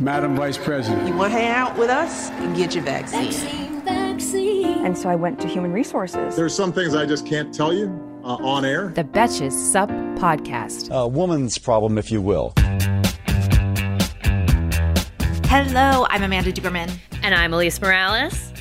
[0.00, 1.06] Madam Vice President.
[1.06, 2.30] You want to hang out with us?
[2.56, 3.30] Get your vaccine.
[3.30, 4.84] Vaccine, vaccine.
[4.84, 6.34] And so I went to human resources.
[6.34, 7.88] There's some things I just can't tell you
[8.24, 8.88] uh, on air.
[8.88, 10.90] The Betches Sup Podcast.
[10.90, 12.52] A woman's problem, if you will.
[15.46, 16.90] Hello, I'm Amanda Duberman.
[17.22, 18.53] And I'm Alise Morales.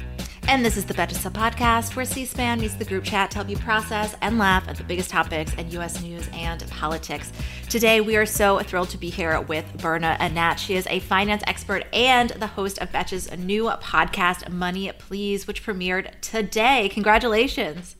[0.47, 3.37] And this is the Betches Sup podcast, where C SPAN meets the group chat to
[3.37, 6.01] help you process and laugh at the biggest topics in U.S.
[6.01, 7.31] news and politics.
[7.69, 10.59] Today, we are so thrilled to be here with Berna Anat.
[10.59, 15.65] She is a finance expert and the host of Betches' new podcast, Money Please, which
[15.65, 16.89] premiered today.
[16.89, 17.95] Congratulations.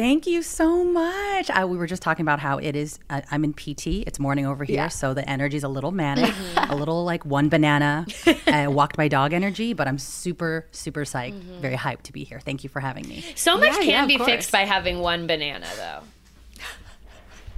[0.00, 1.50] Thank you so much.
[1.50, 2.98] I, we were just talking about how it is.
[3.10, 3.86] Uh, I'm in PT.
[4.06, 4.88] It's morning over here, Yeah.
[4.88, 8.06] so the energy's a little manic, a little like one banana,
[8.46, 9.74] uh, walked my dog energy.
[9.74, 12.40] But I'm super, super psyched, very hyped to be here.
[12.40, 13.22] Thank you for having me.
[13.34, 14.30] So much Yeah, can yeah, be course.
[14.30, 16.00] fixed by having one banana, though.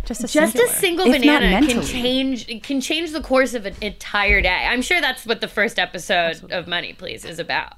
[0.05, 1.87] Just a Just a single If banana can mentally.
[1.87, 4.67] change can change the course of an entire day.
[4.69, 7.75] I'm sure that's what the first episode of Money Please is about.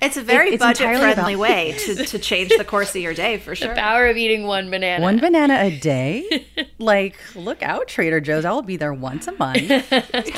[0.00, 3.02] It's a very It- it's budget friendly about- way to, to change the course of
[3.02, 3.68] your day, for sure.
[3.68, 5.02] The power of eating one banana.
[5.02, 6.46] One banana a day?
[6.78, 8.44] like, look out, Trader Joe's.
[8.44, 9.68] I will be there once a month.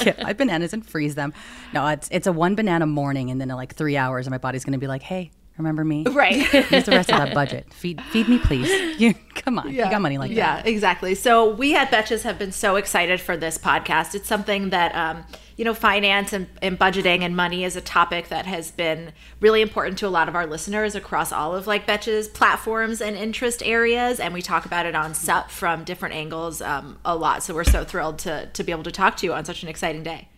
[0.03, 1.33] Get my bananas and freeze them.
[1.73, 4.39] No, it's it's a one banana morning, and then in like three hours, and my
[4.39, 6.05] body's going to be like, hey, remember me?
[6.11, 6.35] Right.
[6.47, 7.73] Here's the rest of that budget.
[7.73, 9.01] Feed feed me, please.
[9.01, 9.71] You, come on.
[9.71, 10.67] You got money like yeah, that.
[10.67, 11.15] Yeah, exactly.
[11.15, 14.15] So we at Betches have been so excited for this podcast.
[14.15, 15.25] It's something that um,
[15.61, 19.61] you know, finance and, and budgeting and money is a topic that has been really
[19.61, 23.63] important to a lot of our listeners across all of like Betches platforms and interest
[23.63, 24.21] areas.
[24.21, 27.43] And we talk about it on SUP from different angles um, a lot.
[27.43, 29.69] So we're so thrilled to to be able to talk to you on such an
[29.69, 30.29] exciting day.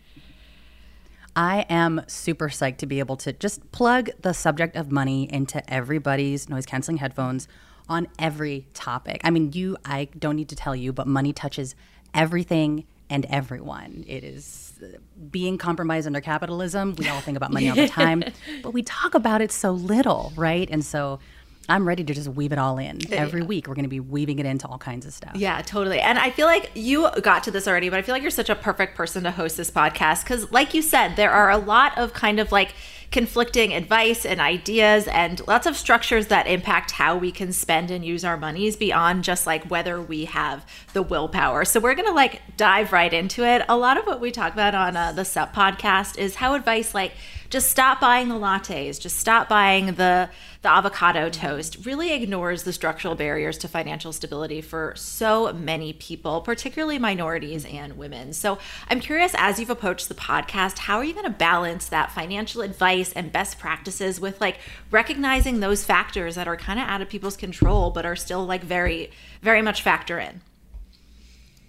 [1.36, 5.62] I am super psyched to be able to just plug the subject of money into
[5.72, 7.46] everybody's noise canceling headphones
[7.88, 9.20] on every topic.
[9.22, 11.76] I mean, you, I don't need to tell you, but money touches
[12.12, 14.04] everything and everyone.
[14.08, 14.86] It is uh,
[15.30, 16.94] being compromised under capitalism.
[16.96, 18.24] We all think about money all the time,
[18.62, 20.66] but we talk about it so little, right?
[20.70, 21.20] And so
[21.68, 23.00] I'm ready to just weave it all in.
[23.12, 25.32] Every week, we're going to be weaving it into all kinds of stuff.
[25.36, 26.00] Yeah, totally.
[26.00, 28.50] And I feel like you got to this already, but I feel like you're such
[28.50, 31.96] a perfect person to host this podcast because, like you said, there are a lot
[31.98, 32.74] of kind of like
[33.12, 38.04] conflicting advice and ideas and lots of structures that impact how we can spend and
[38.04, 41.64] use our monies beyond just like whether we have the willpower.
[41.64, 43.62] So we're to like dive right into it.
[43.68, 46.94] A lot of what we talk about on uh, the SUP podcast is how advice
[46.94, 47.12] like
[47.50, 50.30] just stop buying the lattes, just stop buying the
[50.62, 56.40] the avocado toast really ignores the structural barriers to financial stability for so many people,
[56.40, 58.32] particularly minorities and women.
[58.32, 58.58] So,
[58.88, 62.62] I'm curious as you've approached the podcast, how are you going to balance that financial
[62.62, 64.58] advice and best practices with like
[64.90, 68.62] recognizing those factors that are kind of out of people's control but are still like
[68.62, 69.10] very
[69.42, 70.40] very much factor in?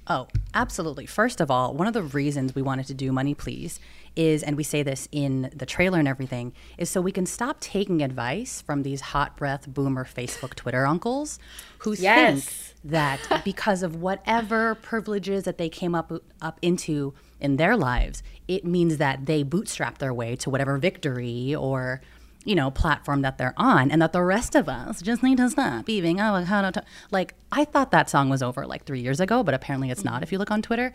[0.07, 1.05] Oh, absolutely.
[1.05, 3.79] First of all, one of the reasons we wanted to do Money Please
[4.17, 7.59] is, and we say this in the trailer and everything, is so we can stop
[7.61, 11.39] taking advice from these hot breath boomer Facebook, Twitter uncles
[11.79, 12.43] who Yes.
[12.75, 16.11] think that because of whatever privileges that they came up
[16.41, 21.55] up into in their lives, it means that they bootstrap their way to whatever victory
[21.55, 22.01] or
[22.45, 25.49] you know platform that they're on, and that the rest of us just need to
[25.49, 26.67] stop eating avocado.
[26.67, 29.89] Oh, to- like I thought that song was over like three years ago, but apparently
[29.89, 30.15] it's not.
[30.15, 30.23] Mm-hmm.
[30.23, 30.93] If you look on Twitter.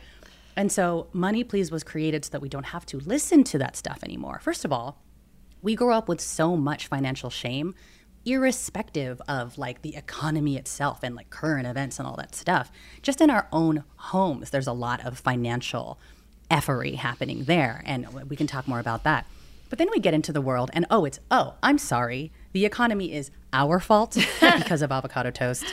[0.56, 3.76] And so, Money Please was created so that we don't have to listen to that
[3.76, 4.40] stuff anymore.
[4.42, 5.00] First of all,
[5.62, 7.76] we grow up with so much financial shame
[8.24, 12.70] irrespective of like the economy itself and like current events and all that stuff
[13.02, 15.98] just in our own homes there's a lot of financial
[16.50, 19.26] effery happening there and we can talk more about that
[19.68, 23.12] but then we get into the world and oh it's oh i'm sorry the economy
[23.12, 25.64] is our fault because of avocado toast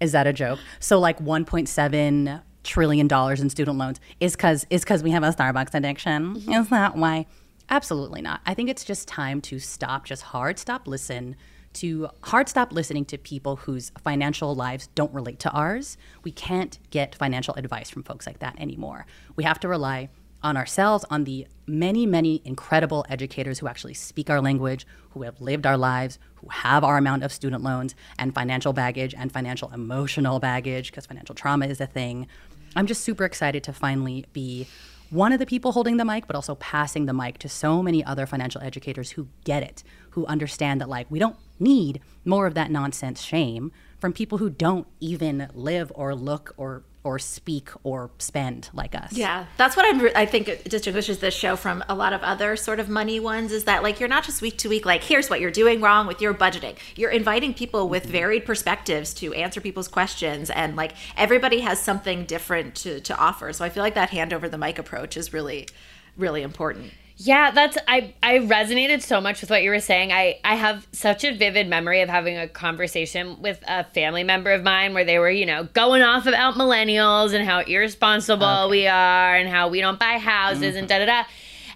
[0.00, 4.82] is that a joke so like 1.7 trillion dollars in student loans is because is
[4.82, 6.52] because we have a starbucks addiction mm-hmm.
[6.52, 7.26] is that why
[7.68, 8.40] Absolutely not.
[8.46, 11.36] I think it's just time to stop, just hard stop listen
[11.74, 15.98] to hard stop listening to people whose financial lives don't relate to ours.
[16.22, 19.04] We can't get financial advice from folks like that anymore.
[19.34, 20.08] We have to rely
[20.46, 25.40] on ourselves, on the many, many incredible educators who actually speak our language, who have
[25.40, 29.72] lived our lives, who have our amount of student loans and financial baggage and financial
[29.72, 32.28] emotional baggage, because financial trauma is a thing.
[32.76, 34.68] I'm just super excited to finally be
[35.10, 38.04] one of the people holding the mic, but also passing the mic to so many
[38.04, 42.54] other financial educators who get it, who understand that, like, we don't need more of
[42.54, 48.10] that nonsense shame from people who don't even live or look or or speak or
[48.18, 49.12] spend like us.
[49.12, 52.80] Yeah, that's what I'm, I think distinguishes this show from a lot of other sort
[52.80, 55.40] of money ones is that like you're not just week to week like here's what
[55.40, 56.76] you're doing wrong with your budgeting.
[56.96, 58.12] You're inviting people with mm-hmm.
[58.12, 63.52] varied perspectives to answer people's questions and like everybody has something different to to offer.
[63.52, 65.68] So I feel like that hand over the mic approach is really
[66.16, 66.92] really important.
[67.18, 70.12] Yeah, that's I I resonated so much with what you were saying.
[70.12, 74.52] I I have such a vivid memory of having a conversation with a family member
[74.52, 78.70] of mine where they were, you know, going off about millennials and how irresponsible okay.
[78.70, 80.78] we are and how we don't buy houses mm-hmm.
[80.78, 81.24] and da da da.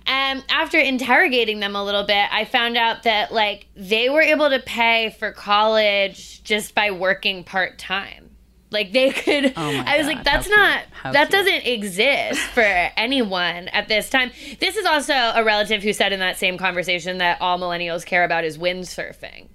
[0.07, 4.51] And after interrogating them a little bit, I found out that like they were able
[4.51, 8.30] to pay for college just by working part-time.
[8.71, 9.53] Like they could.
[9.57, 10.83] Oh I was God, like, that's not.
[11.13, 14.31] that doesn't exist for anyone at this time.
[14.61, 18.25] This is also a relative who said in that same conversation that all millennials care
[18.25, 19.49] about is windsurfing,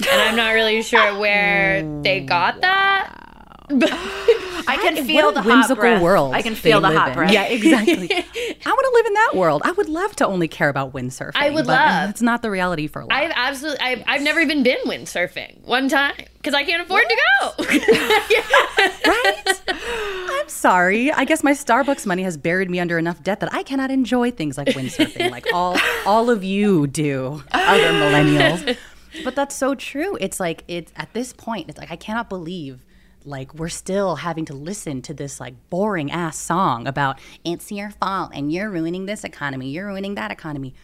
[0.00, 3.27] and I'm not really sure where they got that.
[4.68, 6.02] I can feel the whimsical hot breath.
[6.02, 6.34] world.
[6.34, 7.14] I can feel the hot in.
[7.14, 7.32] breath.
[7.32, 8.10] Yeah, exactly.
[8.12, 9.62] I want to live in that world.
[9.64, 11.32] I would love to only care about windsurfing.
[11.36, 12.10] I would love.
[12.10, 13.12] It's not the reality for a lot.
[13.12, 13.80] I've absolutely.
[13.80, 14.06] I've, yes.
[14.08, 17.64] I've never even been windsurfing one time because I can't afford what?
[17.66, 19.08] to go.
[19.10, 19.60] right?
[19.68, 21.10] I'm sorry.
[21.12, 24.30] I guess my Starbucks money has buried me under enough debt that I cannot enjoy
[24.30, 25.76] things like windsurfing, like all
[26.06, 28.76] all of you do, other millennials.
[29.24, 30.16] But that's so true.
[30.20, 31.68] It's like it's at this point.
[31.68, 32.84] It's like I cannot believe
[33.28, 37.90] like we're still having to listen to this like boring ass song about it's your
[37.90, 40.74] fault and you're ruining this economy, you're ruining that economy.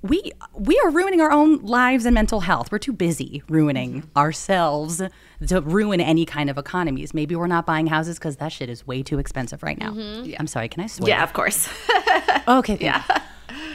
[0.00, 2.70] We we are ruining our own lives and mental health.
[2.70, 5.02] We're too busy ruining ourselves
[5.48, 7.12] to ruin any kind of economies.
[7.12, 9.90] Maybe we're not buying houses because that shit is way too expensive right now.
[9.90, 10.24] Mm-hmm.
[10.30, 10.36] Yeah.
[10.38, 11.08] I'm sorry, can I swear?
[11.08, 11.68] Yeah, of course.
[12.48, 13.02] okay, yeah.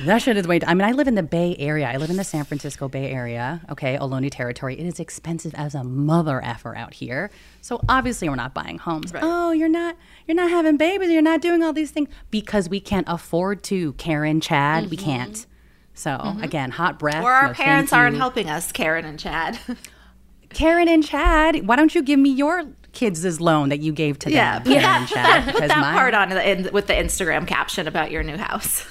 [0.01, 0.59] That shit is way.
[0.65, 1.87] I mean, I live in the Bay Area.
[1.87, 3.61] I live in the San Francisco Bay Area.
[3.69, 4.79] Okay, Ohlone territory.
[4.79, 7.31] It is expensive as a mother effer out here.
[7.61, 9.13] So obviously, we're not buying homes.
[9.13, 9.23] Right.
[9.23, 9.95] Oh, you're not.
[10.27, 11.09] You're not having babies.
[11.09, 13.93] You're not doing all these things because we can't afford to.
[13.93, 14.91] Karen, Chad, mm-hmm.
[14.91, 15.45] we can't.
[15.93, 16.43] So mm-hmm.
[16.43, 17.23] again, hot breath.
[17.23, 19.59] Or our no, parents aren't helping us, Karen and Chad.
[20.49, 24.29] Karen and Chad, why don't you give me your kids' loan that you gave to
[24.29, 24.35] them?
[24.35, 28.23] Yeah, put that, Chad, that, that part on in, with the Instagram caption about your
[28.23, 28.85] new house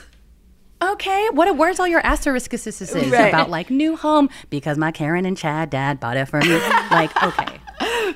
[0.82, 1.56] okay, what?
[1.56, 3.29] Where's all your asterisks right.
[3.29, 6.58] about like new home because my Karen and Chad dad bought it for me?
[6.90, 7.61] like, okay,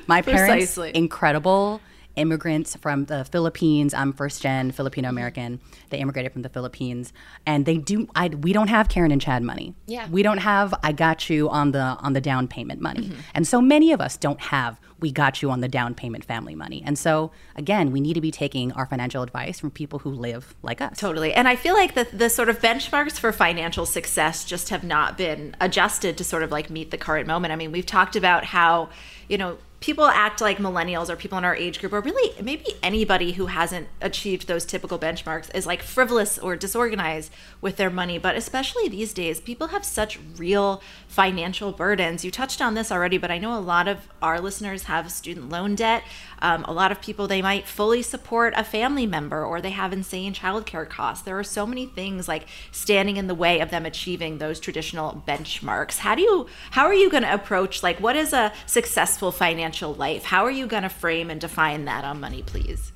[0.07, 0.93] my parents Precisely.
[0.95, 1.81] incredible
[2.17, 3.95] immigrants from the Philippines.
[3.95, 5.61] I'm first gen Filipino American.
[5.91, 7.13] They immigrated from the Philippines,
[7.47, 8.09] and they do.
[8.15, 9.75] I we don't have Karen and Chad money.
[9.87, 10.75] Yeah, we don't have.
[10.83, 13.21] I got you on the on the down payment money, mm-hmm.
[13.35, 14.81] and so many of us don't have.
[14.99, 18.21] We got you on the down payment family money, and so again, we need to
[18.21, 20.99] be taking our financial advice from people who live like us.
[20.99, 24.83] Totally, and I feel like the the sort of benchmarks for financial success just have
[24.83, 27.53] not been adjusted to sort of like meet the current moment.
[27.53, 28.89] I mean, we've talked about how
[29.29, 32.67] you know people act like millennials or people in our age group or really maybe
[32.83, 38.19] anybody who hasn't achieved those typical benchmarks is like frivolous or disorganized with their money.
[38.19, 42.25] But especially these days people have such real financial burdens.
[42.25, 45.51] You touched on this already but i know a lot of our listeners have student
[45.51, 46.03] loan debt.
[46.43, 49.93] Um, a lot of people they might fully support a family member or they have
[49.93, 51.23] insane childcare costs.
[51.23, 55.23] There are so many things like standing in the way of them achieving those traditional
[55.29, 55.99] benchmarks.
[55.99, 59.76] How do you how are you going to approach like what is a successful financial
[59.83, 62.93] life how are you going to frame and define that on money please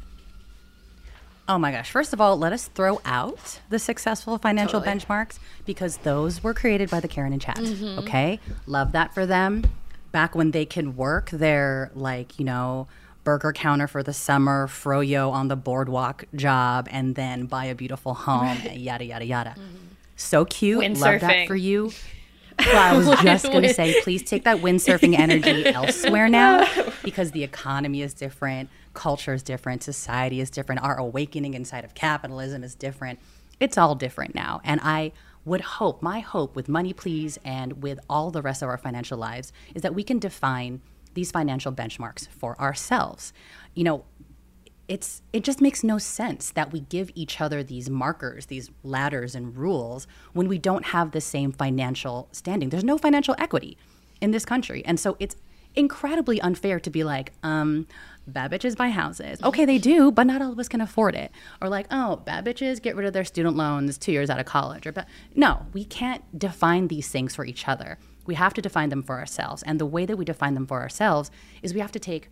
[1.50, 1.90] Oh my gosh.
[1.90, 5.00] First of all, let us throw out the successful financial totally.
[5.00, 7.56] benchmarks because those were created by the Karen and Chad.
[7.56, 7.98] Mm-hmm.
[7.98, 8.38] Okay?
[8.66, 9.64] Love that for them.
[10.12, 12.86] Back when they can work their, like, you know,
[13.24, 18.14] burger counter for the summer, froyo on the boardwalk job, and then buy a beautiful
[18.14, 19.50] home, yada, yada, yada.
[19.50, 19.86] Mm-hmm.
[20.14, 20.84] So cute.
[20.84, 21.00] Windsurfing.
[21.00, 21.90] Love that for you.
[22.66, 26.66] Well, I was just going to say, please take that windsurfing energy elsewhere now
[27.04, 31.94] because the economy is different, culture is different, society is different, our awakening inside of
[31.94, 33.18] capitalism is different.
[33.58, 34.60] It's all different now.
[34.64, 35.12] And I
[35.44, 39.18] would hope, my hope with Money Please and with all the rest of our financial
[39.18, 40.80] lives is that we can define
[41.14, 43.32] these financial benchmarks for ourselves.
[43.74, 44.04] You know,
[44.90, 49.36] it's it just makes no sense that we give each other these markers, these ladders
[49.36, 52.70] and rules when we don't have the same financial standing.
[52.70, 53.78] There's no financial equity
[54.20, 54.82] in this country.
[54.84, 55.36] And so it's
[55.76, 57.86] incredibly unfair to be like, um,
[58.26, 59.40] bad bitches buy houses.
[59.44, 61.30] Okay, they do, but not all of us can afford it.
[61.62, 64.46] Or like, oh, bad bitches get rid of their student loans two years out of
[64.46, 64.88] college.
[64.88, 65.06] Or ba-
[65.36, 67.96] no, we can't define these things for each other.
[68.26, 69.62] We have to define them for ourselves.
[69.62, 71.30] And the way that we define them for ourselves
[71.62, 72.28] is we have to take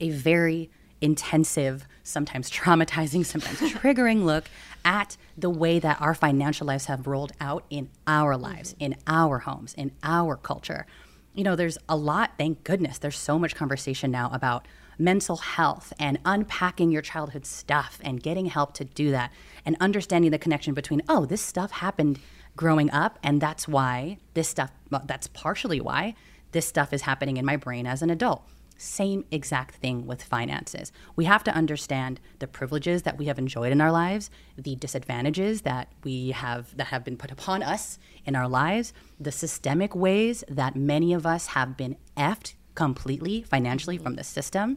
[0.00, 0.68] a very
[1.00, 4.44] intensive, sometimes traumatizing, sometimes triggering look
[4.84, 8.84] at the way that our financial lives have rolled out in our lives, mm-hmm.
[8.84, 10.86] in our homes, in our culture.
[11.34, 14.66] You know, there's a lot, thank goodness, there's so much conversation now about
[14.98, 19.30] mental health and unpacking your childhood stuff and getting help to do that
[19.66, 22.18] and understanding the connection between, oh, this stuff happened
[22.56, 24.70] growing up and that's why this stuff,
[25.04, 26.14] that's partially why
[26.52, 28.42] this stuff is happening in my brain as an adult.
[28.76, 30.92] Same exact thing with finances.
[31.14, 35.62] We have to understand the privileges that we have enjoyed in our lives, the disadvantages
[35.62, 40.44] that we have that have been put upon us in our lives, the systemic ways
[40.48, 44.76] that many of us have been effed completely financially from the system.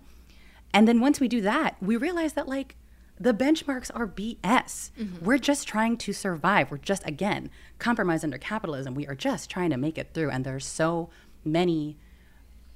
[0.73, 2.75] And then once we do that, we realize that like
[3.19, 4.37] the benchmarks are BS.
[4.41, 5.25] Mm-hmm.
[5.25, 6.71] We're just trying to survive.
[6.71, 8.95] We're just again compromise under capitalism.
[8.95, 11.09] We are just trying to make it through and there's so
[11.43, 11.97] many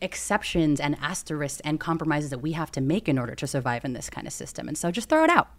[0.04, 3.94] exceptions and asterisks and compromises that we have to make in order to survive in
[3.94, 4.68] this kind of system.
[4.68, 5.50] And so just throw it out.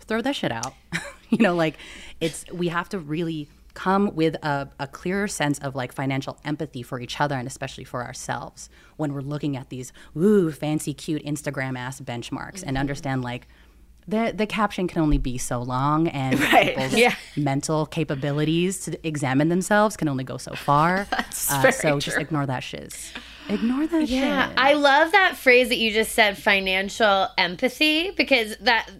[0.00, 0.74] Throw that shit out.
[1.30, 1.76] you know, like
[2.20, 6.82] it's we have to really come with a, a clearer sense of like financial empathy
[6.82, 11.22] for each other and especially for ourselves when we're looking at these ooh fancy cute
[11.24, 12.68] Instagram ass benchmarks mm-hmm.
[12.68, 13.46] and understand like
[14.08, 16.68] the the caption can only be so long and right.
[16.68, 17.14] people's yeah.
[17.36, 21.06] mental capabilities to examine themselves can only go so far.
[21.48, 22.00] Uh, so true.
[22.00, 23.12] just ignore that shiz.
[23.48, 24.58] Ignore that yeah, shit.
[24.58, 28.90] I love that phrase that you just said, financial empathy, because that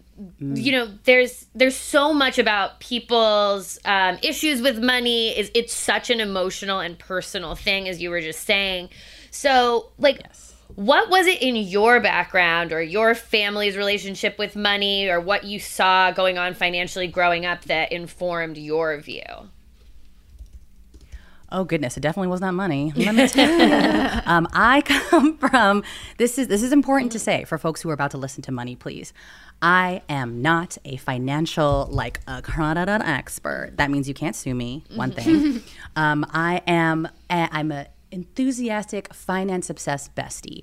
[0.40, 0.56] mm.
[0.56, 5.36] you know, there's there's so much about people's um, issues with money.
[5.36, 8.90] Is it's such an emotional and personal thing, as you were just saying.
[9.30, 10.54] So, like, yes.
[10.76, 15.58] what was it in your background or your family's relationship with money, or what you
[15.58, 19.22] saw going on financially growing up that informed your view?
[21.50, 22.92] Oh goodness, it definitely was not money.
[22.96, 24.20] Let me tell you.
[24.26, 25.84] um, I come from
[26.18, 28.52] this is this is important to say for folks who are about to listen to
[28.52, 29.12] money, please.
[29.62, 33.72] I am not a financial like a expert.
[33.76, 34.84] That means you can't sue me.
[34.94, 35.62] One thing.
[35.96, 37.08] um, I am.
[37.30, 40.62] A, I'm a enthusiastic finance obsessed bestie.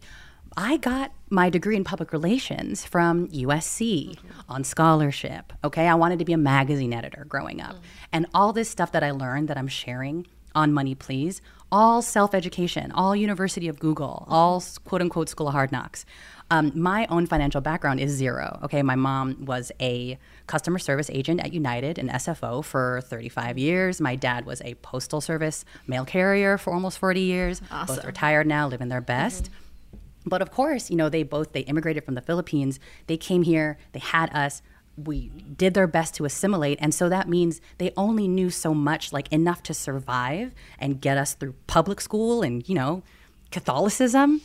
[0.56, 4.52] I got my degree in public relations from USC mm-hmm.
[4.52, 5.52] on scholarship.
[5.64, 7.80] Okay, I wanted to be a magazine editor growing up, mm.
[8.12, 11.42] and all this stuff that I learned that I'm sharing on Money Please,
[11.72, 16.06] all self education, all University of Google, all quote unquote School of Hard Knocks.
[16.52, 18.60] Um, my own financial background is zero.
[18.64, 24.00] Okay, my mom was a customer service agent at United and SFO for 35 years.
[24.00, 27.62] My dad was a postal service mail carrier for almost 40 years.
[27.72, 27.96] Awesome.
[27.96, 29.46] Both retired now, living their best.
[29.46, 30.30] Mm-hmm.
[30.30, 32.80] But of course, you know, they both they immigrated from the Philippines.
[33.08, 34.62] They came here, they had us
[34.96, 39.12] we did their best to assimilate and so that means they only knew so much
[39.12, 43.02] like enough to survive and get us through public school and you know
[43.50, 44.42] catholicism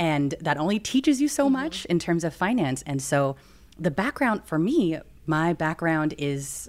[0.00, 1.52] and that only teaches you so mm-hmm.
[1.52, 2.82] much in terms of finance.
[2.86, 3.36] And so
[3.78, 6.68] the background for me my background is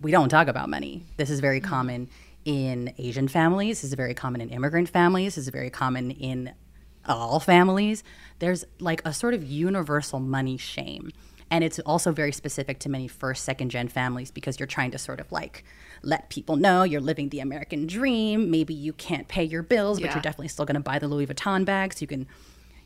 [0.00, 1.02] we don't talk about money.
[1.16, 1.68] This is very mm-hmm.
[1.68, 2.08] common
[2.44, 3.80] in asian families.
[3.80, 5.34] This is very common in immigrant families.
[5.34, 6.54] This is very common in
[7.04, 8.04] all families.
[8.38, 11.10] There's like a sort of universal money shame
[11.50, 14.98] and it's also very specific to many first, second gen families because you're trying to
[14.98, 15.64] sort of like
[16.02, 18.50] let people know you're living the American dream.
[18.50, 21.26] Maybe you can't pay your bills, but you're definitely still going to buy the Louis
[21.26, 22.26] Vuitton bag so you can,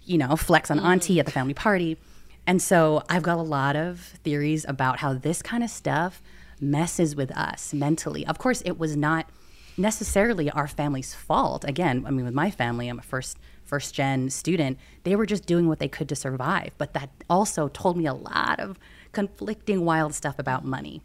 [0.04, 0.85] you know, flex on mm.
[0.85, 1.99] auntie at the family party.
[2.47, 6.23] And so I've got a lot of theories about how this kind of stuff
[6.61, 8.26] messes with us mentally.
[8.26, 9.28] Of course, it was not
[9.76, 11.64] necessarily our family's fault.
[11.64, 13.38] Again, I mean, with my family, I'm a first
[13.73, 16.73] first gen student, they were just doing what they could to survive.
[16.76, 18.79] But that also told me a lot of
[19.12, 21.00] conflicting, wild stuff about money.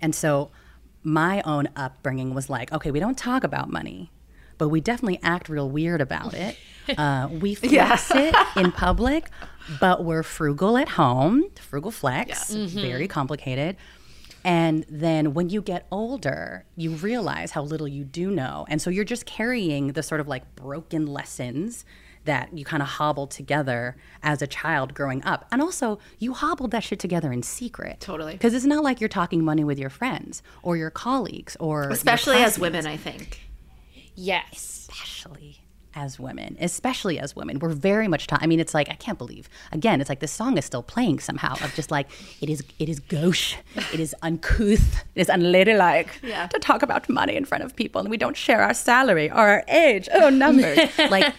[0.00, 0.52] And so
[1.02, 4.12] my own upbringing was like, okay, we don't talk about money,
[4.58, 6.56] but we definitely act real weird about it.
[6.96, 7.98] Uh, we flex yeah.
[8.14, 9.28] it in public,
[9.78, 11.44] but we're frugal at home.
[11.60, 12.60] Frugal flex, yeah.
[12.60, 12.80] mm-hmm.
[12.80, 13.76] very complicated.
[14.44, 18.66] And then when you get older, you realize how little you do know.
[18.68, 21.84] And so you're just carrying the sort of like broken lessons
[22.24, 25.46] that you kind of hobbled together as a child growing up.
[25.50, 28.00] And also, you hobbled that shit together in secret.
[28.00, 28.32] Totally.
[28.32, 31.88] Because it's not like you're talking money with your friends or your colleagues or.
[31.88, 33.40] Especially as women, I think.
[34.14, 34.88] Yes.
[34.90, 35.60] Especially
[35.98, 38.26] as women, especially as women, we're very much.
[38.28, 38.42] Taught.
[38.42, 39.48] I mean, it's like I can't believe.
[39.72, 41.54] Again, it's like this song is still playing somehow.
[41.64, 42.08] Of just like
[42.40, 42.62] it is.
[42.78, 43.56] It is gauche.
[43.92, 45.04] It is uncouth.
[45.14, 46.46] It is unladylike yeah.
[46.46, 49.48] to talk about money in front of people, and we don't share our salary or
[49.54, 50.08] our age.
[50.14, 50.78] Oh, numbers.
[51.10, 51.34] like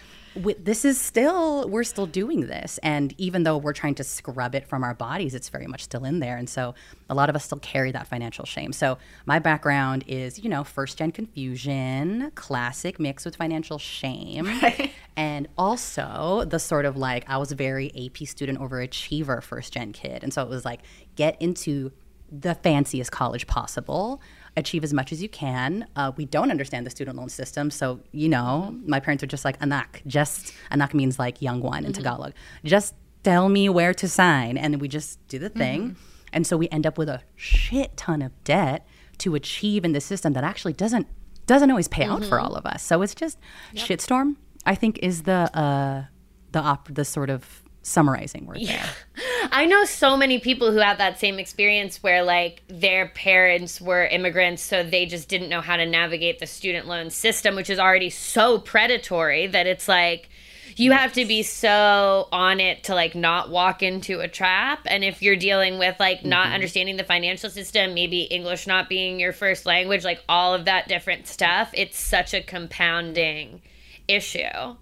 [0.59, 2.79] this is still we're still doing this.
[2.83, 6.05] And even though we're trying to scrub it from our bodies it's very much still
[6.05, 6.37] in there.
[6.37, 6.75] And so
[7.09, 8.73] a lot of us still carry that financial shame.
[8.73, 14.45] So my background is you know first gen confusion classic mix with financial shame.
[14.45, 14.91] Right.
[15.17, 19.93] and also the sort of like i was a very ap student overachiever first gen
[19.93, 20.23] kid.
[20.23, 20.81] And so it was like
[21.15, 21.91] get into
[22.31, 24.21] the fanciest college possible
[24.59, 25.87] achieve as much as you can.
[25.95, 27.71] Uh, we don't understand the student loan system.
[27.71, 31.85] So, you know, my parents are just like, anak, just, anak means like young one
[31.85, 32.03] in mm-hmm.
[32.03, 32.33] Tagalog.
[32.63, 34.57] Just tell me where to sign.
[34.57, 35.81] And we just do the thing.
[35.81, 36.01] Mm-hmm.
[36.33, 38.87] And so we end up with a shit ton of debt
[39.19, 41.07] to achieve in the system that actually doesn't
[41.45, 42.11] doesn't always pay mm-hmm.
[42.11, 42.45] out for mm-hmm.
[42.45, 42.83] all of us.
[42.83, 43.39] So it's just
[43.73, 43.87] yep.
[43.87, 44.35] shitstorm.
[44.65, 46.05] I think is the uh,
[46.51, 48.87] the op- the sort of summarizing word yeah.
[49.15, 49.49] there.
[49.51, 54.05] I know so many people who have that same experience where like their parents were
[54.05, 57.79] immigrants so they just didn't know how to navigate the student loan system which is
[57.79, 60.29] already so predatory that it's like
[60.75, 65.03] you have to be so on it to like not walk into a trap and
[65.03, 66.55] if you're dealing with like not mm-hmm.
[66.55, 70.87] understanding the financial system maybe english not being your first language like all of that
[70.87, 73.61] different stuff it's such a compounding
[74.07, 74.75] issue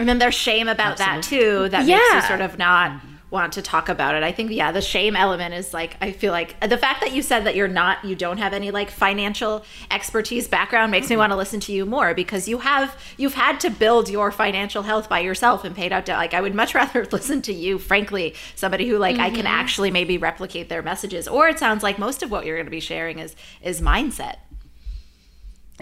[0.00, 1.20] and then there's shame about Absolutely.
[1.20, 1.96] that too that yeah.
[1.96, 4.22] makes you sort of not want to talk about it.
[4.22, 7.22] I think yeah, the shame element is like I feel like the fact that you
[7.22, 11.14] said that you're not you don't have any like financial expertise background makes mm-hmm.
[11.14, 14.32] me want to listen to you more because you have you've had to build your
[14.32, 16.18] financial health by yourself and paid out debt.
[16.18, 19.24] Like I would much rather listen to you, frankly, somebody who like mm-hmm.
[19.24, 19.46] I can mm-hmm.
[19.46, 21.28] actually maybe replicate their messages.
[21.28, 24.36] Or it sounds like most of what you're going to be sharing is is mindset.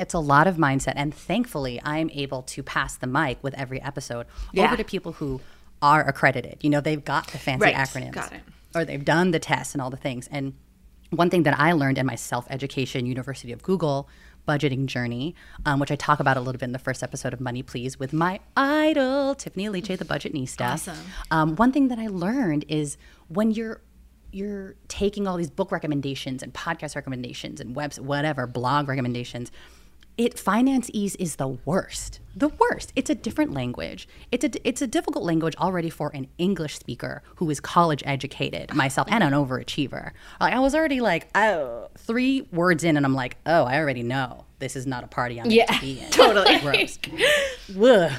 [0.00, 3.80] It's a lot of mindset and thankfully I'm able to pass the mic with every
[3.82, 4.64] episode yeah.
[4.64, 5.40] over to people who
[5.82, 6.58] are accredited.
[6.62, 7.74] You know, they've got the fancy right.
[7.74, 8.12] acronyms.
[8.12, 8.40] Got it.
[8.74, 10.28] Or they've done the tests and all the things.
[10.30, 10.54] And
[11.10, 14.08] one thing that I learned in my self education, University of Google
[14.46, 15.34] budgeting journey,
[15.66, 17.98] um, which I talk about a little bit in the first episode of Money Please
[17.98, 20.72] with my idol, Tiffany Aliche, the budgetnista.
[20.72, 20.96] Awesome.
[21.30, 22.96] Um, one thing that I learned is
[23.28, 23.82] when you're
[24.30, 29.50] you're taking all these book recommendations and podcast recommendations and webs whatever blog recommendations
[30.18, 32.92] it finance ease is the worst the worst.
[32.94, 34.08] It's a different language.
[34.30, 38.72] It's a it's a difficult language already for an english speaker who is college educated
[38.74, 40.12] myself and an overachiever.
[40.40, 44.02] Like i was already like oh three words in and i'm like oh i already
[44.02, 46.10] know this is not a party i'm yeah, to be in.
[46.10, 46.58] Totally.
[46.60, 46.98] Gross.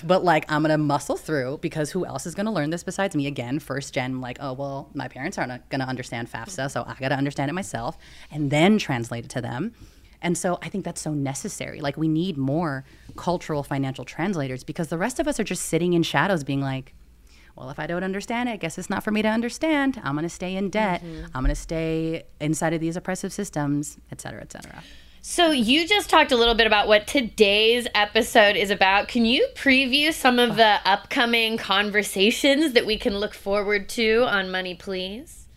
[0.04, 3.28] But like i'm gonna muscle through because who else is gonna learn this besides me?
[3.28, 6.96] Again first gen I'm like oh well my parents aren't gonna understand fafsa so i
[7.00, 7.98] gotta understand it myself
[8.32, 9.74] and then translate it to them
[10.22, 11.82] and so I think that's so necessary.
[11.82, 12.84] Like we need more
[13.16, 16.94] cultural financial translators because the rest of us are just sitting in shadows being like,
[17.56, 20.00] well, if I don't understand it, I guess it's not for me to understand.
[20.04, 21.04] I'm going to stay in debt.
[21.04, 21.26] Mm-hmm.
[21.36, 24.82] I'm going to stay inside of these oppressive systems, et cetera, et cetera.
[25.22, 29.10] So you just talked a little bit about what today's episode is about.
[29.10, 34.50] Can you preview some of the upcoming conversations that we can look forward to on
[34.50, 35.48] Money Please?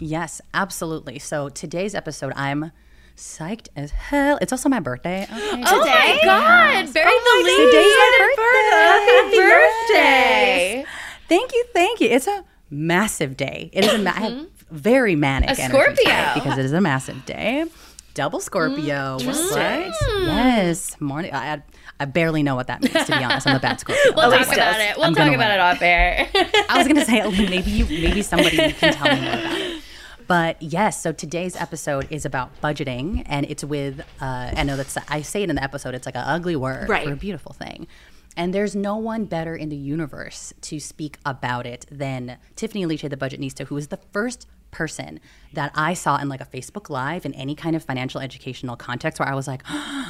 [0.00, 1.20] Yes, absolutely.
[1.20, 2.72] So today's episode, I'm
[3.18, 4.38] psyched as hell.
[4.40, 5.24] It's also my birthday.
[5.24, 5.62] Okay.
[5.66, 6.88] Oh my god!
[6.88, 8.84] Very oh belated birthday.
[9.12, 10.84] Happy birthday.
[11.28, 12.08] Thank you, thank you.
[12.08, 13.70] It's a massive day.
[13.72, 14.44] It is a ma- mm-hmm.
[14.70, 17.66] very manic a Scorpio because it is a massive day.
[18.14, 19.18] Double Scorpio.
[19.18, 19.56] Mm.
[19.56, 19.92] Right?
[20.24, 21.00] Yes.
[21.00, 21.32] Morning.
[21.32, 21.62] I,
[22.00, 23.46] I barely know what that means to be honest.
[23.46, 24.02] I'm a bad Scorpio.
[24.16, 24.96] we'll talk about it.
[24.96, 26.28] We'll I'm talk about it off air.
[26.68, 29.82] I was gonna say maybe you, maybe somebody can tell me more about it.
[30.28, 34.96] But yes, so today's episode is about budgeting, and it's with uh, I know that's
[35.08, 35.94] I say it in the episode.
[35.94, 37.06] It's like an ugly word right.
[37.06, 37.88] for a beautiful thing.
[38.36, 43.08] And there's no one better in the universe to speak about it than Tiffany Aliche,
[43.08, 45.18] the budgetnista, who was the first person
[45.54, 49.18] that I saw in like a Facebook Live in any kind of financial educational context
[49.18, 49.62] where I was like,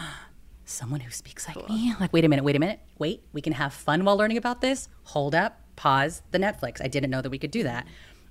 [0.64, 1.74] someone who speaks like cool.
[1.74, 1.94] me.
[2.00, 3.22] Like, wait a minute, wait a minute, wait.
[3.32, 4.88] We can have fun while learning about this.
[5.04, 6.82] Hold up, pause the Netflix.
[6.82, 7.86] I didn't know that we could do that.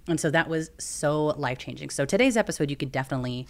[0.08, 1.90] And so that was so life changing.
[1.90, 3.46] So today's episode, you could definitely,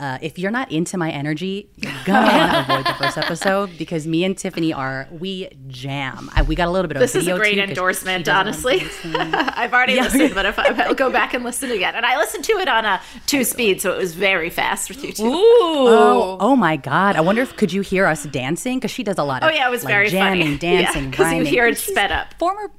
[0.00, 4.24] uh, if you're not into my energy, you're gonna avoid the first episode because me
[4.24, 6.30] and Tiffany are we jam.
[6.34, 8.26] I, we got a little bit of this is a great endorsement.
[8.26, 10.04] Honestly, I've already yeah.
[10.04, 12.68] listened, but if I, will go back and listen again, and I listened to it
[12.68, 15.26] on a two speed, so it was very fast with you too.
[15.26, 15.34] Ooh.
[15.34, 17.16] Oh, oh my god!
[17.16, 19.52] I wonder if could you hear us dancing because she does a lot of oh
[19.52, 20.58] yeah, it was like, very jamming, funny.
[20.58, 22.32] dancing, because yeah, you hear it sped up.
[22.38, 22.70] Former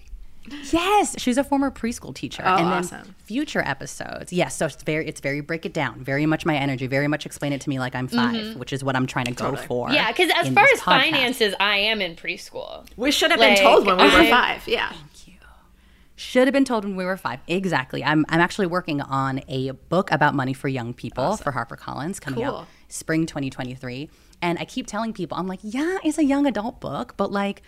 [0.72, 2.44] Yes, she's a former preschool teacher.
[2.46, 3.16] Oh, and then awesome.
[3.24, 4.32] future episodes.
[4.32, 7.26] Yes, so it's very it's very break it down, very much my energy, very much
[7.26, 8.60] explain it to me like I'm 5 mm-hmm.
[8.60, 9.58] which is what I'm trying to totally.
[9.58, 9.92] go for.
[9.92, 10.84] Yeah, because as far as podcast.
[10.84, 12.86] finances, I am in preschool.
[12.98, 14.68] We should have like, been told when we were five.
[14.68, 14.90] Yeah.
[14.90, 15.34] Thank you.
[16.16, 17.40] Should have been told when we were five.
[17.48, 18.04] Exactly.
[18.04, 21.44] I'm I'm actually working on a book about money for young people awesome.
[21.44, 22.56] for HarperCollins coming cool.
[22.58, 24.10] out spring 2023.
[24.42, 27.62] And I keep telling people, I'm like, yeah, it's a young adult book, but like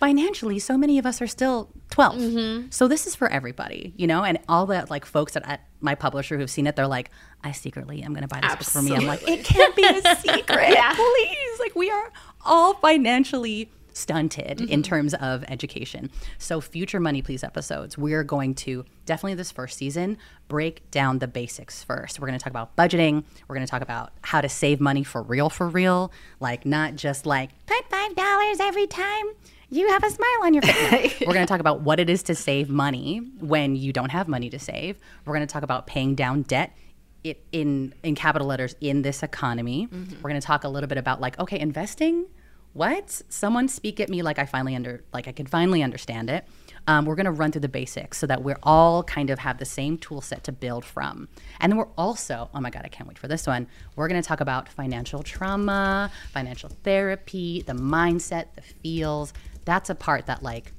[0.00, 2.16] financially, so many of us are still 12.
[2.16, 2.66] Mm-hmm.
[2.70, 5.94] So this is for everybody, you know, and all the like folks at, at my
[5.94, 7.10] publisher who've seen it, they're like,
[7.44, 8.96] I secretly am going to buy this book for me.
[8.96, 10.76] I'm like, it can't be a secret.
[10.94, 11.60] Please.
[11.60, 12.10] Like, we are
[12.44, 14.82] all financially stunted in mm-hmm.
[14.82, 16.10] terms of education.
[16.38, 20.16] So, future Money Please episodes, we're going to definitely this first season
[20.48, 22.18] break down the basics first.
[22.18, 23.24] We're going to talk about budgeting.
[23.48, 26.10] We're going to talk about how to save money for real, for real.
[26.40, 29.26] Like, not just like, put $5 every time
[29.70, 31.20] you have a smile on your face.
[31.20, 31.26] No.
[31.26, 34.28] We're going to talk about what it is to save money when you don't have
[34.28, 34.98] money to save.
[35.24, 36.76] We're going to talk about paying down debt
[37.22, 39.88] it, in in capital letters in this economy.
[39.90, 42.26] We're going to talk a little bit about like okay, investing.
[42.72, 43.22] What?
[43.28, 46.46] Someone speak at me like I finally under like I can finally understand it.
[46.86, 49.58] Um, we're going to run through the basics so that we're all kind of have
[49.58, 51.28] the same tool set to build from.
[51.60, 53.66] And then we're also, oh my God, I can't wait for this one.
[53.96, 59.32] We're going to talk about financial trauma, financial therapy, the mindset, the feels.
[59.70, 60.72] That's a part that like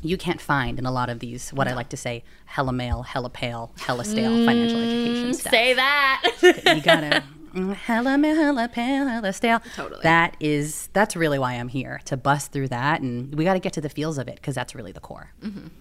[0.00, 3.02] you can't find in a lot of these what I like to say hella male,
[3.02, 5.52] hella pale, hella stale financial education stuff.
[5.52, 6.22] Say that.
[6.42, 9.60] you gotta mm, hella male, hella pale, hella stale.
[9.74, 10.00] Totally.
[10.02, 13.60] That is that's really why I'm here to bust through that, and we got to
[13.60, 15.32] get to the feels of it because that's really the core.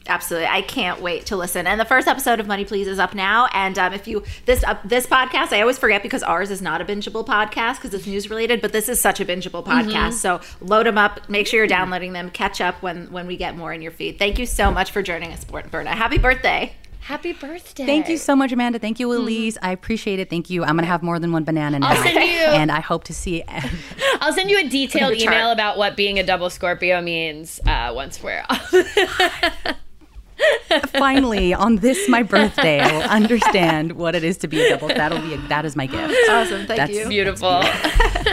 [0.08, 1.68] Absolutely, I can't wait to listen.
[1.68, 3.48] And the first episode of Money Please is up now.
[3.54, 6.82] And um, if you this uh, this podcast, I always forget because ours is not
[6.82, 10.14] a bingeable podcast because it's news related, but this is such a bingeable podcast.
[10.14, 11.30] So load them up.
[11.30, 12.30] Make sure you're downloading them.
[12.30, 14.20] Catch up when when we get more in your feed.
[14.20, 15.92] Thank you so much for joining us, Berna.
[15.92, 16.74] Happy birthday!
[17.02, 17.86] Happy birthday.
[17.86, 18.80] Thank you so much, Amanda.
[18.80, 19.58] Thank you, Alise.
[19.62, 20.30] I appreciate it.
[20.30, 20.64] Thank you.
[20.64, 23.14] I'm gonna have more than one banana now, I'll send you- and I hope to
[23.14, 23.44] see.
[24.22, 25.22] I'll send you a detailed Chart.
[25.36, 28.74] email about what being a double Scorpio means uh, once we're off.
[30.94, 34.88] Finally, on this my birthday, I will understand what it is to be a double.
[34.88, 36.14] That'll be a, that is my gift.
[36.30, 37.08] Awesome, thank That's you.
[37.08, 37.62] Beautiful.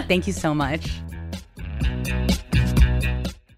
[0.09, 0.89] Thank you so much.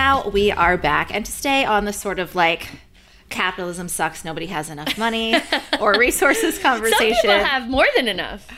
[0.00, 1.14] Now we are back.
[1.14, 2.70] And to stay on the sort of like
[3.28, 5.34] capitalism sucks, nobody has enough money
[5.78, 7.16] or resources conversation.
[7.16, 8.48] Some people have more than enough.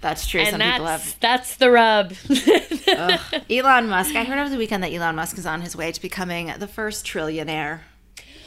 [0.00, 0.42] That's true.
[0.42, 1.16] And Some that's, people have.
[1.18, 2.12] that's the rub.
[3.50, 4.14] Elon Musk.
[4.14, 6.68] I heard over the weekend that Elon Musk is on his way to becoming the
[6.68, 7.80] first trillionaire.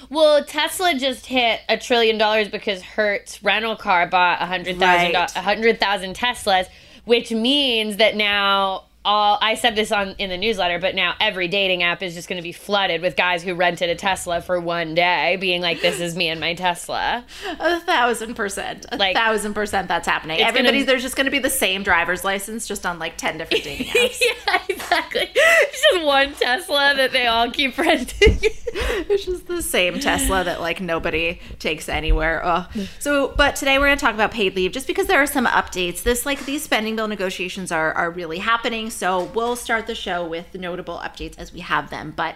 [0.09, 5.13] Well, Tesla just hit a trillion dollars because Hertz rental car bought a hundred thousand
[5.13, 5.35] Right.
[5.35, 6.67] a hundred thousand Teslas,
[7.03, 11.47] which means that now all I said this on in the newsletter, but now every
[11.47, 14.59] dating app is just going to be flooded with guys who rented a Tesla for
[14.59, 17.23] one day, being like, "This is me and my Tesla."
[17.59, 20.41] A thousand percent, a Like- thousand percent, that's happening.
[20.41, 23.37] Everybody, gonna- there's just going to be the same driver's license, just on like ten
[23.37, 24.19] different dating apps.
[24.47, 25.29] yeah, exactly.
[25.33, 28.39] It's just one Tesla that they all keep renting.
[28.41, 32.41] it's just the same Tesla that like nobody takes anywhere.
[32.43, 32.67] Ugh.
[32.99, 35.45] So, but today we're going to talk about paid leave, just because there are some
[35.45, 36.03] updates.
[36.03, 38.89] This like these spending bill negotiations are are really happening.
[38.95, 42.13] So we'll start the show with notable updates as we have them.
[42.15, 42.35] But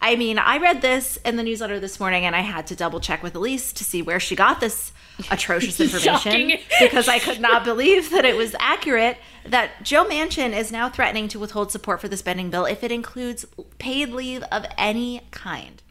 [0.00, 3.00] I mean, I read this in the newsletter this morning, and I had to double
[3.00, 4.92] check with Alise to see where she got this
[5.30, 9.18] atrocious information because I could not believe that it was accurate.
[9.44, 12.92] That Joe Manchin is now threatening to withhold support for the spending bill if it
[12.92, 13.44] includes
[13.78, 15.82] paid leave of any kind.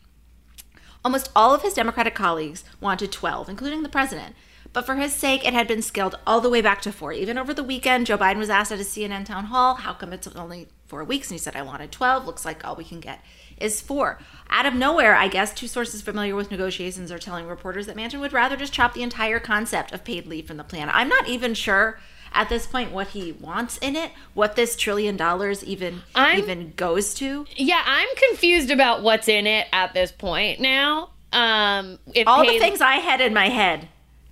[1.04, 4.36] Almost all of his Democratic colleagues wanted 12, including the president.
[4.78, 7.12] But for his sake, it had been scaled all the way back to four.
[7.12, 10.14] Even over the weekend, Joe Biden was asked at a CNN town hall, how come
[10.14, 11.30] it's only four weeks?
[11.30, 12.28] And he said, I wanted 12.
[12.28, 13.24] Looks like all we can get
[13.60, 14.20] is four.
[14.52, 18.20] Out of nowhere, I guess, two sources familiar with negotiations are telling reporters that Manchin
[18.20, 20.92] would rather just chop the entire concept of paid leave from the plan.
[20.94, 22.00] I'm not even sure
[22.32, 26.74] at this point what he wants in it, what this trillion dollars even I'm- even
[26.76, 27.48] goes to.
[27.56, 31.10] yeah, I'm confused about what's in it at this point now.
[31.34, 33.88] Um, if All paid- the things I had in my head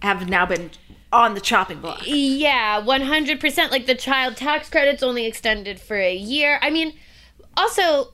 [0.05, 0.71] have now been
[1.11, 2.01] on the chopping block.
[2.05, 3.71] Yeah, 100%.
[3.71, 6.59] Like the child tax credit's only extended for a year.
[6.61, 6.93] I mean,
[7.57, 8.13] also,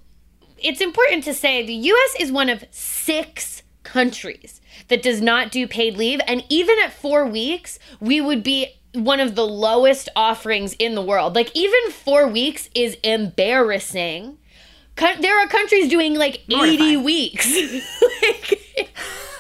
[0.57, 5.67] it's important to say the US is one of six countries that does not do
[5.67, 6.19] paid leave.
[6.27, 11.01] And even at four weeks, we would be one of the lowest offerings in the
[11.01, 11.33] world.
[11.35, 14.37] Like, even four weeks is embarrassing.
[14.97, 17.03] There are countries doing like 80 Mortifying.
[17.03, 17.47] weeks.
[18.21, 18.89] like,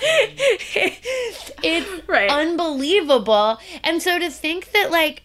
[1.63, 2.29] it's Right.
[2.29, 3.59] unbelievable.
[3.83, 5.23] And so to think that like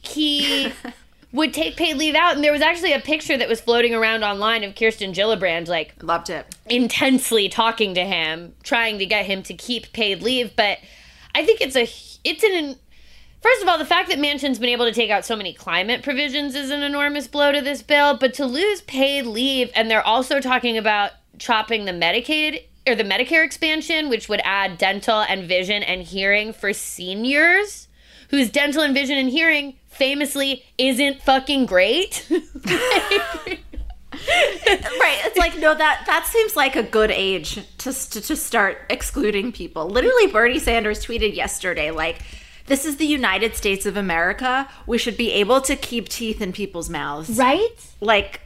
[0.00, 0.72] he
[1.32, 4.22] would take paid leave out, and there was actually a picture that was floating around
[4.24, 6.46] online of Kirsten Gillibrand like Loved it.
[6.68, 10.54] intensely talking to him, trying to get him to keep paid leave.
[10.56, 10.78] But
[11.34, 11.88] I think it's a
[12.24, 12.76] it's an
[13.42, 16.02] First of all, the fact that Manchin's been able to take out so many climate
[16.02, 20.04] provisions is an enormous blow to this bill, but to lose paid leave, and they're
[20.04, 25.46] also talking about chopping the Medicaid or the Medicare expansion, which would add dental and
[25.48, 27.88] vision and hearing for seniors
[28.30, 32.28] whose dental and vision and hearing famously isn't fucking great.
[34.28, 35.20] Right.
[35.24, 39.52] It's like no that that seems like a good age to to, to start excluding
[39.52, 39.88] people.
[39.88, 42.22] Literally Bernie Sanders tweeted yesterday like
[42.66, 44.68] this is the United States of America.
[44.86, 47.30] We should be able to keep teeth in people's mouths.
[47.38, 47.68] right?
[48.00, 48.40] Like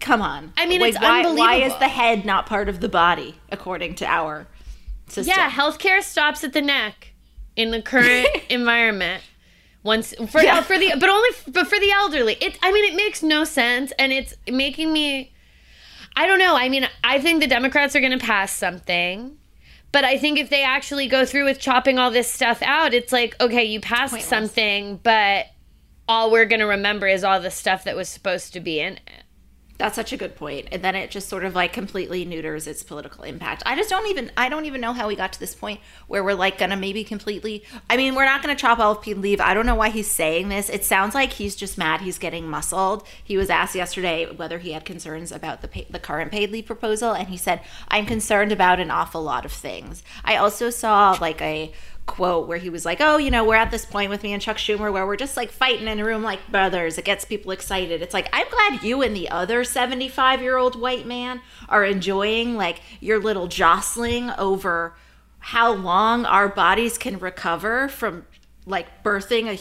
[0.00, 0.52] come on.
[0.56, 3.94] I mean, like, it's why, Why is the head not part of the body according
[3.96, 4.46] to our
[5.08, 5.34] system?
[5.36, 7.12] Yeah, healthcare stops at the neck
[7.56, 9.22] in the current environment.
[9.82, 10.62] Once for Yeah.
[10.62, 12.34] for the but only but for the elderly.
[12.40, 15.32] It I mean it makes no sense and it's making me
[16.16, 16.56] I don't know.
[16.56, 19.36] I mean, I think the Democrats are going to pass something.
[19.92, 23.12] But I think if they actually go through with chopping all this stuff out, it's
[23.12, 24.28] like, okay, you passed Pointless.
[24.28, 25.46] something, but
[26.08, 28.94] all we're going to remember is all the stuff that was supposed to be in
[28.94, 29.22] it.
[29.78, 30.68] That's such a good point.
[30.72, 33.62] And then it just sort of like completely neuters its political impact.
[33.66, 36.24] I just don't even I don't even know how we got to this point where
[36.24, 39.40] we're like gonna maybe completely I mean, we're not gonna chop all of paid leave.
[39.40, 40.70] I don't know why he's saying this.
[40.70, 43.06] It sounds like he's just mad he's getting muscled.
[43.22, 46.66] He was asked yesterday whether he had concerns about the pay, the current paid leave
[46.66, 51.16] proposal and he said, "I'm concerned about an awful lot of things." I also saw
[51.20, 51.72] like a
[52.06, 54.40] quote where he was like, "Oh, you know, we're at this point with me and
[54.40, 56.98] Chuck Schumer where we're just like fighting in a room like brothers.
[56.98, 61.40] It gets people excited." It's like, "I'm glad you and the other 75-year-old white man
[61.68, 64.94] are enjoying like your little jostling over
[65.38, 68.26] how long our bodies can recover from
[68.66, 69.56] like birthing a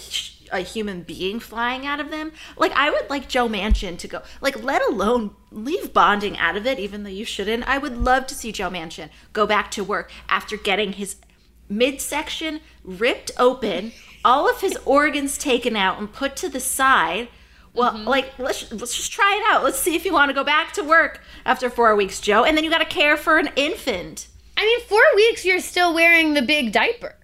[0.51, 2.31] a human being flying out of them.
[2.57, 4.21] Like I would like Joe Manchin to go.
[4.41, 7.67] Like let alone leave bonding out of it even though you shouldn't.
[7.67, 11.15] I would love to see Joe Manchin go back to work after getting his
[11.69, 13.91] midsection ripped open,
[14.23, 17.27] all of his organs taken out and put to the side.
[17.73, 19.63] Well, like let's let's just try it out.
[19.63, 22.43] Let's see if you want to go back to work after 4 weeks, Joe.
[22.45, 24.27] And then you got to care for an infant.
[24.55, 27.15] I mean, 4 weeks you're still wearing the big diaper.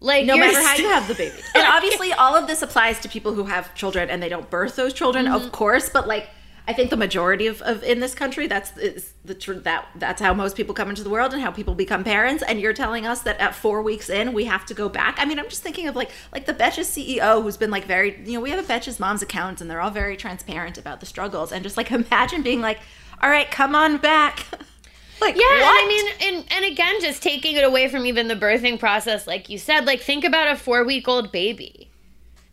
[0.00, 1.40] Like no matter how you have the baby.
[1.54, 4.76] And obviously, all of this applies to people who have children and they don't birth
[4.76, 5.46] those children, Mm-hmm.
[5.46, 5.88] of course.
[5.88, 6.28] But like,
[6.66, 10.20] I think the majority of, of in this country, that's is the tr- that that's
[10.22, 12.42] how most people come into the world and how people become parents.
[12.42, 15.16] And you're telling us that at four weeks in, we have to go back.
[15.18, 18.18] I mean, I'm just thinking of like like the Betches CEO who's been like very
[18.24, 21.06] you know we have a Betches mom's account and they're all very transparent about the
[21.06, 22.78] struggles and just like imagine being like,
[23.22, 24.46] all right, come on back.
[25.20, 25.84] like Yeah, what?
[25.84, 29.50] I mean, and and again, just taking it away from even the birthing process, like
[29.50, 31.90] you said, like think about a four week old baby.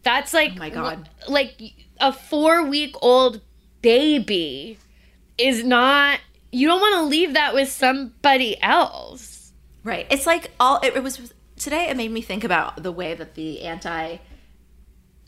[0.04, 1.10] That's like, Oh my God.
[1.30, 1.62] like
[2.02, 3.40] a four week old
[3.82, 4.78] baby
[5.38, 6.20] is not
[6.52, 9.54] you don't want to leave that with somebody else.
[9.84, 10.06] Right.
[10.10, 13.36] It's like all it, it was today it made me think about the way that
[13.36, 14.18] the anti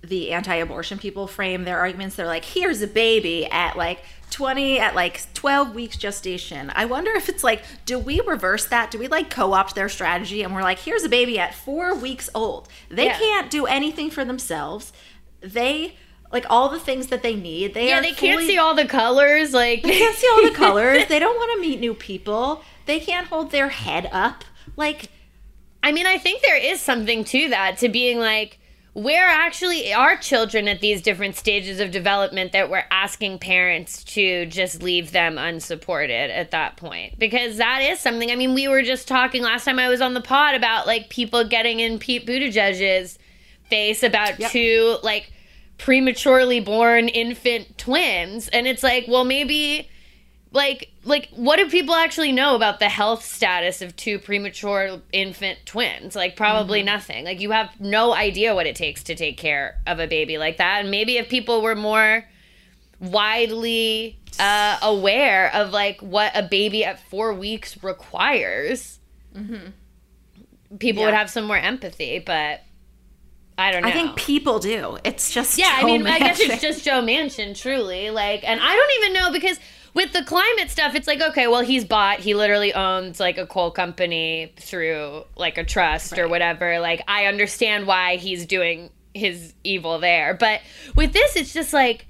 [0.06, 4.96] the anti-abortion people frame their arguments they're like here's a baby at like 20 at
[4.96, 9.08] like 12 weeks gestation i wonder if it's like do we reverse that do we
[9.08, 13.06] like co-opt their strategy and we're like here's a baby at four weeks old they
[13.06, 13.18] Yeah.
[13.18, 14.92] can't do anything for themselves
[15.40, 15.96] they
[16.34, 19.54] like all the things that they need they yeah, they can't see all the colors.
[19.54, 23.00] Like they can't see all the colors they don't want to meet new people they
[23.00, 24.44] can't hold their head up
[24.76, 25.10] like
[25.84, 28.58] I mean, I think there is something to that, to being like,
[28.94, 34.46] where actually are children at these different stages of development that we're asking parents to
[34.46, 37.20] just leave them unsupported at that point?
[37.20, 38.32] Because that is something.
[38.32, 41.10] I mean, we were just talking last time I was on the pod about like
[41.10, 43.20] people getting in Pete Buttigieg's
[43.70, 45.34] face about two like
[45.84, 48.48] prematurely born infant twins.
[48.48, 49.90] And it's like, well, maybe
[50.54, 55.60] like like what do people actually know about the health status of two premature infant
[55.66, 56.16] twins?
[56.16, 56.86] Like probably Mm-hmm.
[56.86, 57.26] nothing.
[57.26, 60.56] Like you have no idea what it takes to take care of a baby like
[60.58, 60.80] that.
[60.82, 62.24] And maybe if people were more
[63.02, 69.00] widely uh, aware of like what a baby at four weeks requires
[70.80, 72.20] people would have some more empathy.
[72.20, 72.62] But
[73.58, 74.98] i don't know I think people do.
[75.04, 78.10] It's just yeah, I Joe mean, I guess it's just Joe Manchin, truly.
[78.10, 79.60] Like, and I don't even know because
[79.94, 83.46] with the climate stuff, it's like, okay, well, he's bought, he literally owns like a
[83.46, 86.80] coal company through like a trust or whatever.
[86.80, 90.34] Like, I understand why he's doing his evil there.
[90.34, 90.62] But
[90.96, 92.08] with this, it's just like,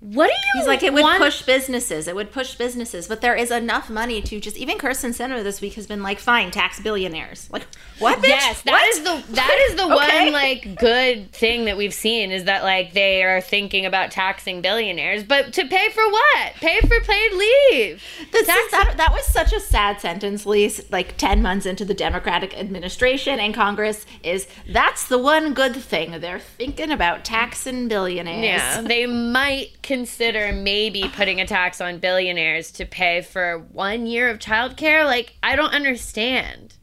[0.00, 2.08] what do you He's like it would want- push businesses.
[2.08, 5.60] It would push businesses, but there is enough money to just even Kyrsten Sinema this
[5.60, 7.48] week has been like, fine, tax billionaires.
[7.52, 7.66] Like
[7.98, 8.18] what?
[8.18, 8.28] Bitch?
[8.28, 8.88] Yes, that What?
[8.88, 10.24] is the that is the Okay.
[10.24, 14.62] one like good thing that we've seen is that like they are thinking about taxing
[14.62, 16.54] billionaires, but to pay for what?
[16.54, 18.02] Pay for paid leave.
[18.32, 21.94] This is- that, that was such a sad sentence, Lise, like 10 months into the
[21.94, 26.20] Democratic administration and Congress, is that's the one good thing.
[26.20, 28.44] They're thinking about taxing billionaires.
[28.62, 34.30] Yeah, they might consider maybe putting a tax on billionaires to pay for one year
[34.30, 35.04] of childcare.
[35.04, 36.76] Like, I don't understand.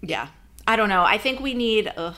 [0.00, 0.28] Yeah.
[0.66, 1.02] I don't know.
[1.02, 1.92] I think we need.
[1.94, 2.16] Ugh.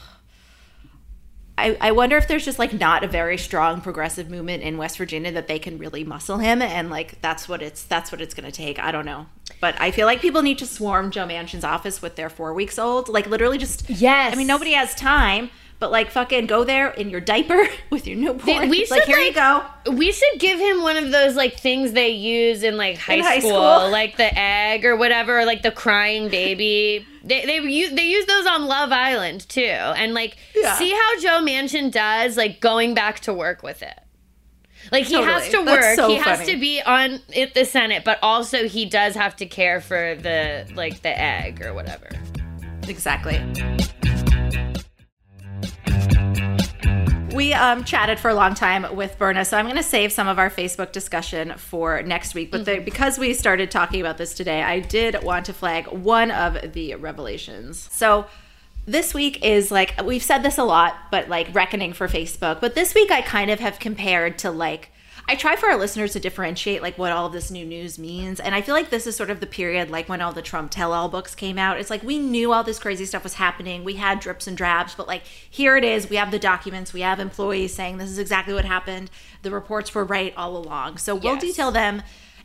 [1.59, 4.97] I, I wonder if there's just like not a very strong progressive movement in West
[4.97, 8.35] Virginia that they can really muscle him and like that's what it's that's what it's
[8.35, 8.79] gonna take.
[8.79, 9.27] I don't know.
[9.59, 12.79] But I feel like people need to swarm Joe Manchin's office with their four weeks
[12.79, 13.09] old.
[13.09, 14.35] Like literally just Yes.
[14.35, 18.17] I mean nobody has time, but like fucking go there in your diaper with your
[18.17, 18.69] newborn.
[18.69, 19.62] we should like here you go.
[19.93, 23.21] We should give him one of those like things they use in like high, In
[23.25, 23.91] high school, school.
[23.91, 27.07] like the egg or whatever, or, like the crying baby.
[27.25, 30.75] They they use they use those on Love Island too, and like Yeah.
[30.77, 33.99] see how Joe Manchin does like going back to work with it.
[34.93, 36.53] Like he has to work, so he has funny.
[36.55, 40.71] to be on it, the Senate, but also he does have to care for the
[40.77, 42.09] like the egg or whatever.
[42.87, 43.41] Exactly.
[47.47, 50.27] We um, chatted for a long time with Berna, so I'm going to save some
[50.27, 52.51] of our Facebook discussion for next week.
[52.51, 56.33] But the, because we started talking about this today, I did want to flag one
[56.33, 57.89] of the revelations.
[57.93, 58.27] So
[58.85, 62.61] this week is like, we've said this a lot, but like reckoning for Facebook.
[62.61, 64.91] But this week I kind of have compared to like,
[65.29, 68.39] I try for our listeners to differentiate like what all of this new news means.
[68.39, 70.71] And I feel like this is sort of the period like when all the Trump
[70.71, 71.79] tell all books came out.
[71.81, 73.83] It's like we knew all this crazy stuff was happening.
[73.83, 76.09] We had drips and drabs, but like here it is.
[76.09, 76.93] We have the documents.
[76.93, 79.11] We have employees saying this is exactly what happened.
[79.43, 80.99] The reports were right all along.
[80.99, 81.41] So we'll Yes.
[81.43, 82.03] detail them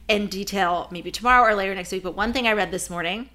[0.07, 2.01] in detail maybe tomorrow or later next week.
[2.01, 3.29] But one thing I read this morning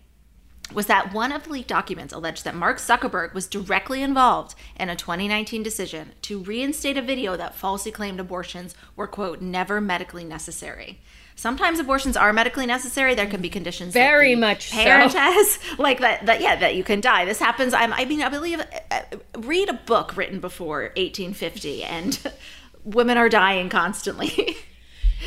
[0.72, 4.88] was that one of the leaked documents alleged that Mark Zuckerberg was directly involved in
[4.88, 10.24] a 2019 decision to reinstate a video that falsely claimed abortions were, quote, never medically
[10.24, 10.98] necessary.
[11.36, 13.14] Sometimes abortions are medically necessary.
[13.14, 13.92] There can be conditions.
[13.92, 14.76] Very much so.
[14.76, 16.24] parent has, like that.
[16.24, 17.26] That yeah, that you can die.
[17.26, 17.74] This happens.
[17.74, 18.60] I'm, I mean, I believe.
[18.90, 19.00] Uh,
[19.38, 22.32] read a book written before 1850, and
[22.84, 24.56] women are dying constantly.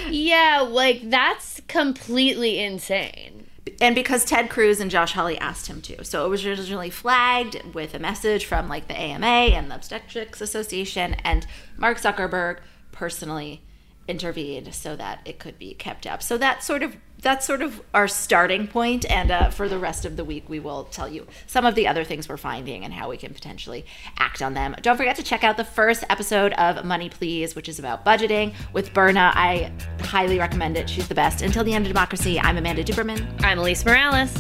[0.08, 3.49] Yeah, like that's completely insane.
[3.82, 6.04] And because Ted Cruz and Josh Hawley asked him to.
[6.04, 10.42] So it was originally flagged with a message from like the AMA and the Obstetrics
[10.42, 12.60] Association, and Mark Zuckerberg
[12.92, 13.62] personally
[14.08, 16.24] intervened so that it could be kept up.
[16.24, 20.06] So that sort of that's sort of our starting point, and uh, for the rest
[20.06, 22.94] of the week, we will tell you some of the other things we're finding and
[22.94, 23.86] how we can potentially
[24.18, 24.76] act on them.
[24.82, 28.54] Don't forget to check out the first episode of Money Please, which is about budgeting
[28.74, 29.32] with Berna.
[29.36, 30.90] I highly recommend it.
[30.90, 31.42] She's the best.
[31.42, 33.20] Until the end of democracy, I'm Amanda Duberman.
[33.44, 34.36] I'm Alise Morales.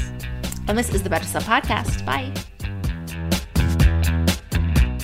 [0.67, 2.05] And this is the Betches Sup Podcast.
[2.05, 2.31] Bye.